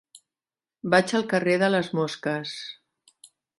[0.95, 2.57] Vaig al carrer de les Mosques.